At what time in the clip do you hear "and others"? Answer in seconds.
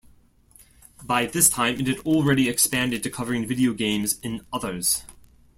4.23-5.03